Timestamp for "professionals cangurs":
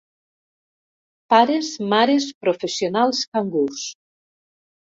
2.47-3.87